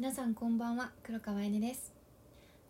[0.00, 1.92] 皆さんこんばんは黒川えねです。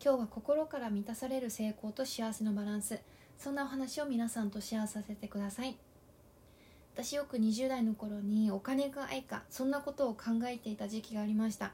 [0.04, 2.98] 今日は心から満たされる成功と幸せのバランス。
[3.38, 5.76] そんなお話を皆さんとシェアさせてください。
[6.92, 11.70] 私よく20代の頃にお金か愛かそんなことを考えていた時期がありました。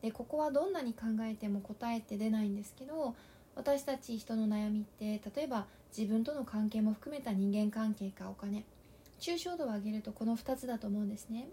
[0.00, 3.16] でここはどんなに考えても答えって出ないんですけど
[3.56, 8.64] 私たち人の悩みって例えば自分との関係も含めた人間関係かお金
[9.18, 11.48] 抽象度を上げるとこの2つだと思うんですね。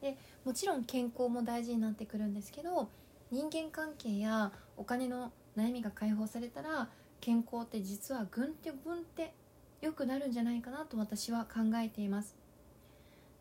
[0.00, 2.88] でもちろん健康も大事になってくるんですけど
[3.30, 6.88] 人間関係やお金の悩みが解放されたら
[7.20, 9.32] 健康って実はぐんってぐんって
[9.80, 12.36] 良くなるんじゃないかなと私は考えています。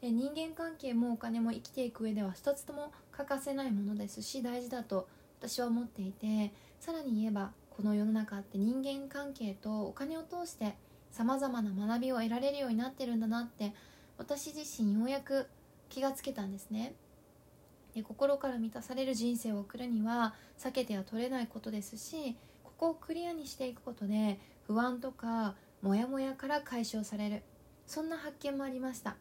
[0.01, 10.75] で人間関係もお金も生きていく上では一つとも欠かせないものですし大事だと私は思っていてさらに言えばこの世の中って人間関係とお金を通して
[11.11, 13.73] さまざまな学びを得られるようになってるんだなって
[14.17, 15.47] 私自身ようやく
[15.89, 16.93] 気がつけたんですね。
[17.93, 27.43] で心から満たされる人生を送るには避けては取れないことですしここをクリアにしていくことで不安とかモヤモヤから解消される。
[27.87, 29.15] そんな発見もありました。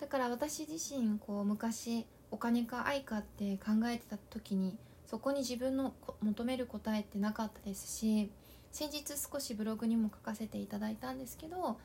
[0.00, 8.30] だから私自身こう昔お金か愛かって考えてた時にそこに自分の求める答えってなかったですし
[8.72, 11.78] 先日少しブログにも書かせていただいたんですけど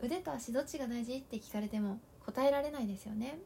[0.00, 3.38] 腕と足どっちが大事って聞かれても答えられないですよね。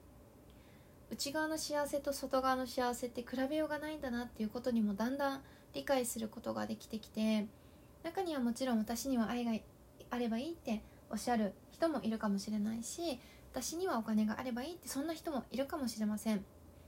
[1.10, 7.46] 内側の幸せと外側の幸せって比べようがないんだなっていうことにもだんだん理解することができてきて
[8.02, 9.52] 中にはもちろん私には愛が
[10.10, 13.20] あればいいっておっしゃる人もいるかもしれないし
[13.52, 16.44] 私にはお金があればいいってそんな人もいるかもしれません。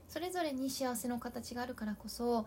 [0.07, 2.45] それぞれに幸せの形があるからこそ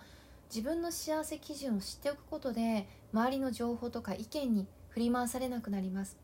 [0.50, 6.18] 自分の幸せ基準を知っておくことで周りの情報とか意見に振り回されなくなります。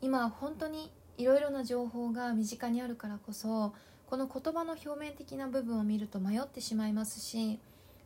[0.00, 3.74] 今本当にいろいろな情報が身近にあるからこそ
[4.06, 7.58] この言葉の表面的な部分を見ると迷ってしまいますし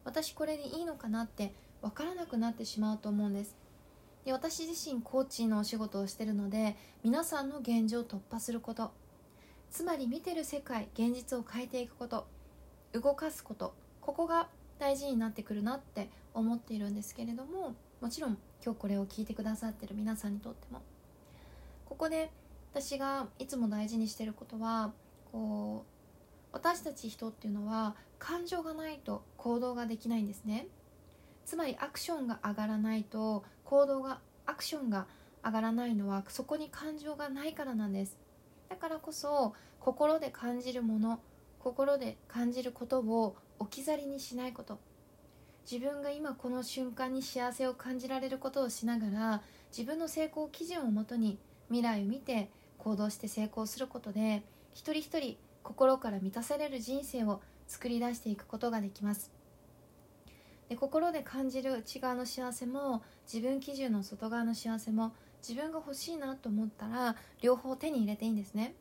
[0.05, 3.56] 私これでいいのかなって分からなくなってしまうと思うんです。
[4.25, 8.93] で私自身コーチのお仕事をしてるので皆さんの現状を突破すること。
[9.71, 12.27] つまり見てる世界現実を変えていくこと。
[12.93, 13.75] 動かすこと。
[14.00, 20.83] ここが大事になってくるなって思っているんですけれどももちろん今日これを聞いてくださってる皆さんにとっても。
[21.87, 22.31] ここで
[22.78, 24.92] 私がいつも大事にしてることは
[25.32, 30.66] こう私たち人っていうのは感情がないと行動ができないんですね。
[31.47, 35.06] つまりアクションが上がらないと行動がアクションが
[35.42, 38.19] 上がらないのはそこに感情がないからなんです。
[38.69, 41.19] だからこそ心で感じるもの
[41.58, 44.78] 心で感じることを置き去りにしないこと。
[45.70, 51.38] 自分が今この瞬間に幸せを感じられることをしながら自分の成功基準をもとに
[51.69, 54.42] 未来を見て行動して成功することで
[54.75, 59.32] 一人一人心から満たされる人生を作り出していくことができます。
[60.69, 65.12] で心で感じる内側の幸せも自分基準の外側の幸せも
[65.47, 68.75] 自分が欲しいなと思ったら両方手に入れていいんですね。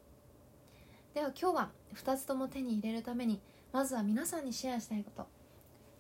[1.14, 3.40] では今日は2つとも手に入れるために
[3.72, 5.28] まずは皆さんにシェアしたいこと。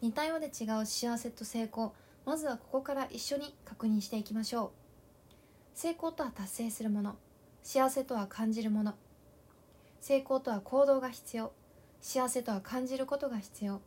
[0.02, 1.94] 似たようで違う幸せと成功。
[2.26, 4.72] まずはここから一緒に確認していきましょう。
[5.74, 7.16] 成功とは達成するもの。
[7.66, 8.94] 幸せとは感じるもの。
[10.00, 11.52] 成功とは行動が必要。
[12.00, 13.82] 幸せとは感じることが必要。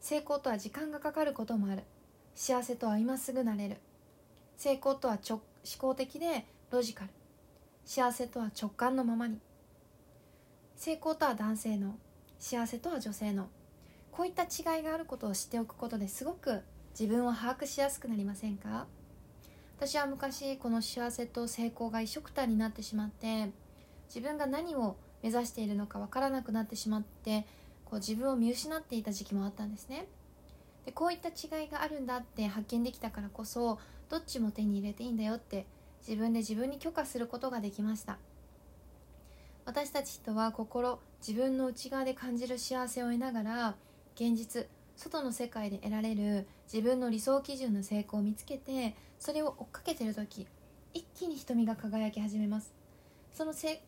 [0.00, 1.84] 成功とは時間がかかることもある。
[2.34, 3.76] 幸せとは今すぐなれる。
[4.56, 5.40] 成功とは思
[5.78, 7.10] 考的でロジカル。
[7.84, 9.38] 幸せとは直感のままに。
[10.74, 11.94] 成功とは男性の。
[12.40, 13.46] 幸せとは女性の。
[14.10, 16.62] こういった違いがあることを知っておくことですごく
[16.98, 18.88] 自分を把握しやすくなりませんか？
[19.78, 23.52] 私は昔この幸せと成功が一緒くたになってしまって
[24.08, 27.46] 自分が何を目指しているのか分からなくなってしまって
[27.84, 30.06] こう自分を見失っていた時期もあったんですね。
[30.84, 33.78] でこういった違いがあるんだって発見できたからこそ
[34.08, 35.64] どっちも手に入れていいんだよって
[36.04, 38.18] 自分で自分に許可することができました。
[39.64, 43.76] 私たち人は心自分の内側で感じる幸せを得ながら
[44.16, 44.66] 現実
[44.98, 50.46] 外の世界で得られる自分の理想基準の成功を見つけてそれを追っかけてる時
[50.92, 52.74] 一気に瞳が輝き始めます。
[53.32, 53.80] その成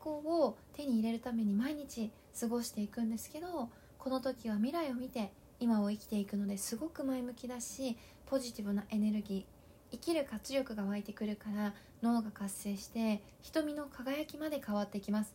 [0.00, 2.10] 功を手に入れるために毎日
[2.40, 3.68] 過ごしていくんですけど
[3.98, 5.30] この時は未来を見て
[5.60, 15.34] 今を生きていくのですごく前向きだしポジティブなエネルギー生きる活力が湧いてくるから脳が活性して瞳の輝きまで変わってきます。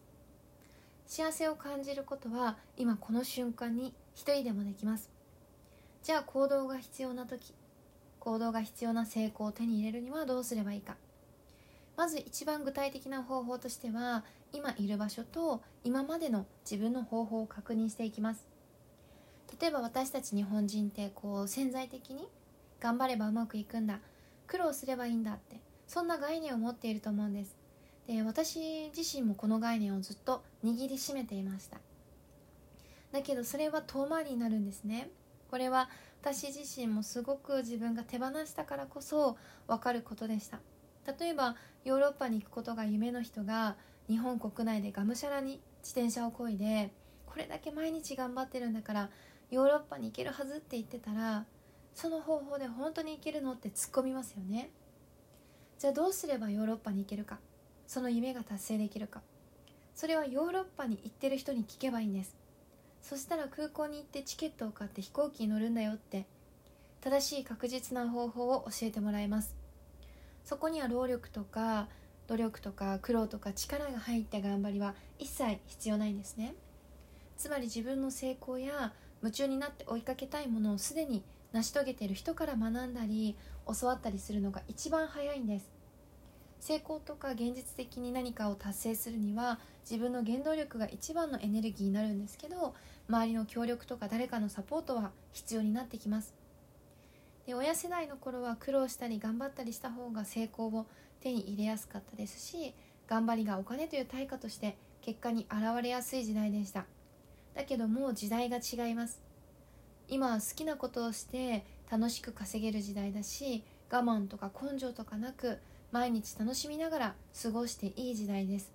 [1.06, 5.10] 幸せを感じることは今この瞬間に一人でもできます。
[6.02, 7.54] じゃあ行動が必要な時
[8.20, 10.96] 行動が必要な成功を手に入れるにはどうすればいいか。
[11.96, 18.48] まず一番具体的な方法としては今いる場所と今までの自分の方法を確認していきます。
[19.62, 22.28] 例えば私たち日本人ってこう潜在的に
[22.80, 24.00] 頑張ればうまくいくんだ
[24.48, 25.58] 苦労すればいいんだって
[25.88, 27.62] そんな概念を持っていると思うんです。
[28.08, 31.78] で私自身もこの概念をずっと握りしめていました。
[33.12, 35.10] だけどそれは遠回りになるんですね。
[35.50, 35.90] これは
[36.22, 40.60] 私自身もすごく自分が手放したからこそ分かることでした。
[41.20, 43.76] 例えばヨーロッパに行くことが夢の人が
[44.08, 46.92] 日本国内でがむしゃらに自転車をこいで
[47.26, 49.10] これだけ毎日頑張ってるんだから
[49.52, 51.46] ヨーロッパに行けるはずって言ってたら
[51.94, 54.72] その方法で本当に行けるのって突っ込みますよね。
[55.78, 57.40] じゃあどうすればヨーロッパに行けるか。
[57.94, 59.22] その夢が達成できるか。
[59.94, 62.36] それはヨーロッパに行ってる人に聞けばいいんです。
[63.04, 66.25] そしたら空港に行ってチケットを買って飛行機に乗るんだよって。
[67.01, 69.56] 正しい確実な方法を教えてもらいます。
[70.44, 71.88] そこには労力とか
[72.25, 76.56] 努力とか苦労とか力が入った頑張りは一切必要ないんですね。
[77.38, 78.92] つまり自分の成功や
[79.22, 83.36] 夢中になって追いかけたいものをすでに成し遂げている人から学んだり
[83.80, 85.83] 教わったりするのが一番早いんです。
[86.63, 92.74] 成功とか現実的に何かを達成するには自分の原動力が一番のエネルギーになるんですけど
[93.10, 96.33] 周りの協力とか誰かのサポートは必要になってきます。
[97.45, 100.86] で親世代の頃は苦労したり頑張ったりした方が成功を
[101.19, 102.74] 手に入れやすかったですし
[103.07, 106.86] 頑張りがお金という対価として結果に現れやすい時代でした。
[107.56, 109.21] だけどもう時代が違います。
[110.07, 115.60] 今は好きなことをして楽しく稼げる時代だし我慢とか根性とかなく
[115.94, 118.74] 毎日楽しみながら過ごしていい時代です。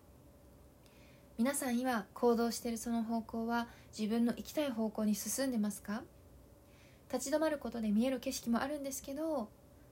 [1.36, 6.04] 皆さん今行動しているその方向は自分の行きたい方向に進んでますか？
[7.12, 9.48] 立ち止まることで見える景色もあるんですけど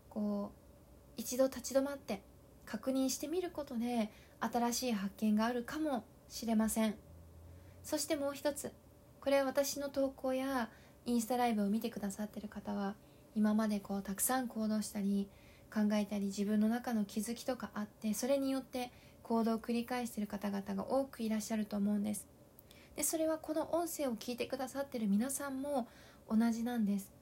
[0.08, 2.22] こう一度立ち止まって
[2.64, 4.08] 確認してみることで
[4.38, 6.94] 新しい発見があるかもしれません。
[7.82, 8.70] そしてもう一つ
[9.20, 10.68] これは私の投稿や
[11.06, 12.94] インスタライブを見てくださってる方は
[13.34, 15.28] 今までこうたくさん行動したり
[15.76, 18.90] 考えたり自分の中の気づきとかあってそれによって
[19.22, 22.26] 行動を繰り返している方々が多くいらっしゃると思うんです。
[22.94, 25.86] でそれはこの音声を聞いてくださってる皆さんも
[26.30, 27.12] 同じなんです。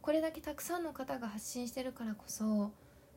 [0.00, 2.70] これだけたくさんの方が発信してるからこそ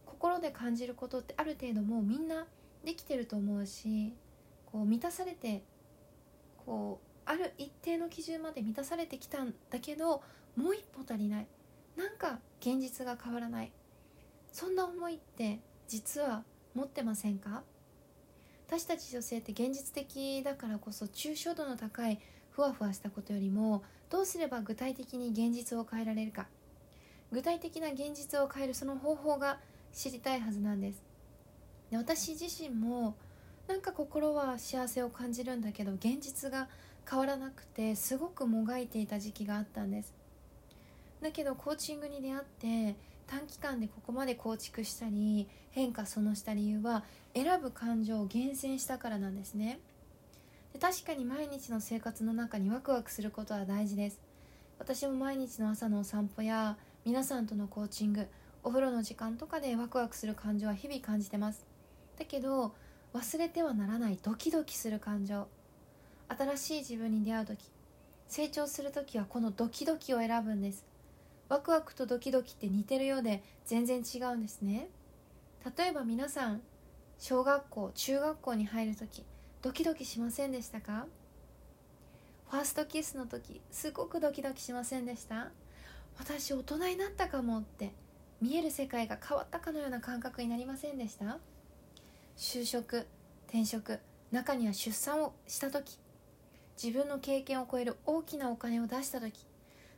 [0.07, 2.47] 心で感じることってある程度もうみんな
[2.83, 4.15] できてると思うし
[4.65, 5.61] こう満たされて
[6.65, 10.23] こうある一定の基準まで満たされてきたんだけど
[10.55, 11.47] もう一歩足りない。
[11.95, 13.71] なんか現実が変わらない。
[14.51, 16.43] そんな思いって実は
[16.73, 17.63] 持ってませんか？
[18.67, 22.19] 私たち女性って現実的だからこそ抽象度の高い
[22.51, 26.47] ふわふわしたことよりもどうすれば具体的に現実を変えられるか。
[27.31, 29.59] 具体的な現実を変えるその方法が
[29.93, 31.01] 知りたいはずなんです。
[31.91, 33.15] で私自身も
[33.67, 36.67] なんか心は幸せを感じるんだけど現実が
[37.09, 40.13] 変わらなくてすごくもがいていた時期があったんです。
[41.21, 42.95] だけどコーチングに出会って
[43.29, 47.03] 短期間でここまで構築したり変化そのした理由は
[47.35, 49.79] 選ぶ感情を厳選したからなんですね。
[50.73, 54.19] で確かに毎日の生活の中にワクワクすることは大事です。
[54.79, 58.27] 私も毎日の朝のお散歩や皆さんとのコーチング
[58.63, 61.67] お風呂の時間とかでワクワクする感情は日々感じてます。
[62.17, 62.73] だけど
[63.13, 65.47] 忘れてはならないドキドキする感情。
[66.29, 67.59] 新しい自分に出会う時
[68.27, 70.88] 成長する時はこのドキドキを選ぶんです。
[71.49, 74.87] ワクワクとドキドキって似てるようで全然違うんですね。
[75.77, 76.61] 例えば皆さん
[77.17, 79.25] 小学校中学校に入る時
[79.61, 81.07] ドキドキしませんでしたか？
[82.49, 85.49] ファーストキスの時すごくドキドキしませんでした？
[86.17, 87.93] 私大人になったかもって
[88.41, 91.39] 見える世界が変わったかのような感覚になりませんでした？
[92.37, 93.07] 就職
[93.47, 93.99] 転職
[94.31, 95.97] 中には出産をした時
[96.81, 99.45] 自分の経験を超える大きなお金を出した時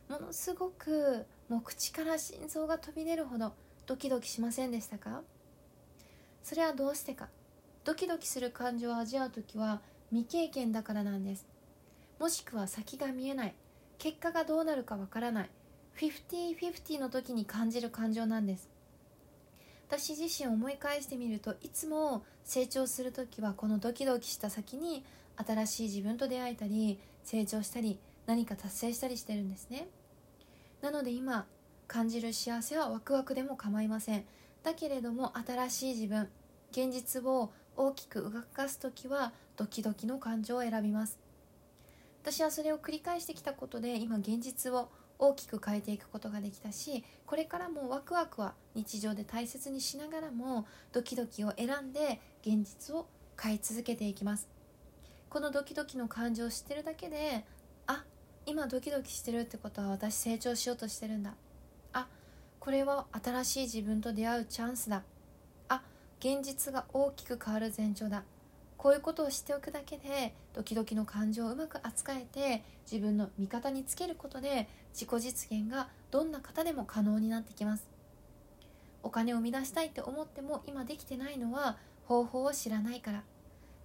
[0.08, 3.52] ものすごくもう口から心臓が飛び出るほど
[3.86, 5.22] ドキドキしませんでしたか？
[6.42, 7.28] それはどうしてか？
[7.84, 9.80] ドキドキする感情を味わう時は
[10.10, 11.46] 未経験だからなんです。
[12.20, 13.54] もしくは先が見えない。
[13.98, 15.50] 結果がどうなるかわからない。
[15.98, 18.68] 50-50の時に感じる感情なんです。
[19.88, 25.04] 私自身思い返してみるといつも成長する時はこのドキドキした先に
[25.36, 29.88] 新しい自分と出会えたり成長したり何か達成したりしてるんですね。
[30.80, 31.46] なので今
[31.86, 34.24] 感じる幸せはワクワクでも構いません。
[34.62, 36.28] だけれども新しい自分
[36.70, 41.18] 現実を大きく動かす時はドキドキの感情を選びます。
[42.22, 44.88] 私はそれを繰り返してきたことで今現実を
[45.18, 53.08] 大きく変えていくことができたしこれからもワクワクは日常で大切にしながらもドキドキを選んで現実を
[53.40, 54.48] 変え続けていきます。
[55.28, 57.44] このドキドキの感情を知ってるだけで
[58.44, 61.34] 今ドキドキしてるってことは私成長しようとしてるんだ。
[61.92, 62.08] あ
[62.58, 65.04] これは新しい自分と出会うチャンスだ。
[65.68, 65.82] あ
[66.18, 68.24] 現実が大きく変わる前兆だ。
[68.76, 77.86] こういうことをしておくだけでドキドキの感情をうまく扱えて自分の味方につけることで自己実現がどんな方でも可能になってきます。
[79.04, 83.22] お金を生み出したいって思っても今できてないのは方法を知らないから。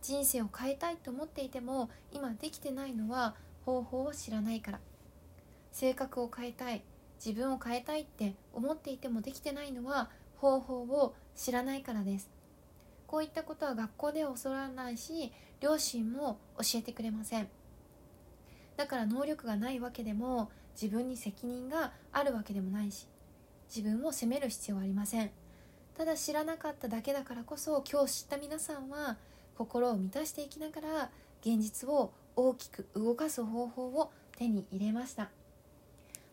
[0.02, 3.36] 人生を変えたいと思っていても今できてないのは
[3.68, 4.80] 方法を知らないから。
[5.74, 6.82] 性格を変えたい。
[7.24, 12.30] 自分を変えたいって思っていてもできてないのは方法を知らないからです。
[13.08, 17.50] こういったことは学校では教わらないし両親も教えてくれません。
[18.78, 23.08] だから能力がないわけでも自分に責任があるわけでもないし
[23.68, 25.32] 自分を責める必要はありません。
[25.98, 29.18] ただ知らなかっただけだからこそ今日知った皆さんは
[29.58, 31.10] 心を満たしていきながら
[31.42, 35.30] 現実を大きく動かす方法を手に入れました。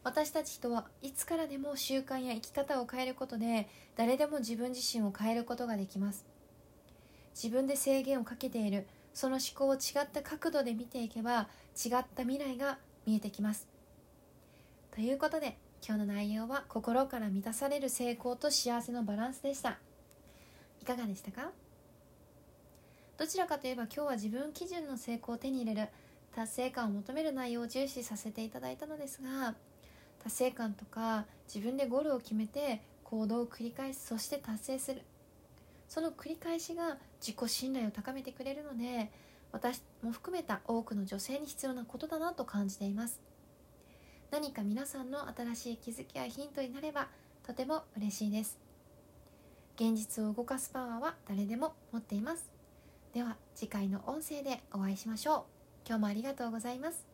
[0.05, 6.27] 私たち人はいつからでも習慣や生き方を変えることで誰でも自分自身を変えることができます。
[7.35, 13.67] 自分で制限をかけているその思考を違った角度で見ていけば違った未来が見えてきます。
[14.95, 15.57] ということで
[15.87, 19.79] 今日の内容は心から満たされる成功と幸せのバランスでした。
[20.83, 21.51] いかがでしたか？
[23.17, 25.89] どちらかといえば今日は自分基準の成功を手に入れる
[26.35, 29.55] 達成感を求める内容を重視させていただいたのですが
[30.23, 35.03] 達成感とか自分でゴールを決めて行動を繰り返すそして達成する
[35.89, 39.11] その繰り返しが自己信頼を高めてくれるので
[39.53, 43.21] 私も含めた多くの女性に必要なことだなと感じています。
[44.33, 47.07] 何か皆さんの新しい気づきやヒントになれば
[47.47, 48.59] とても嬉しいです。
[49.77, 52.54] 現実を動かすパワーは誰でも持っています。
[53.15, 55.43] では次回の音声でお会いしましょう。
[55.87, 57.14] 今日もありがとうございます。